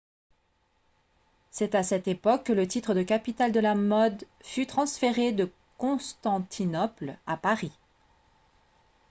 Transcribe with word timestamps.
c'est 1.51 1.75
à 1.75 1.83
cette 1.83 2.07
époque 2.07 2.45
que 2.45 2.53
le 2.53 2.67
titre 2.67 2.95
de 2.95 3.03
capitale 3.03 3.51
de 3.51 3.59
la 3.59 3.75
mode 3.75 4.25
fut 4.41 4.65
transféré 4.65 5.31
de 5.31 5.51
constantinople 5.77 7.15
à 7.27 7.37
paris 7.37 7.77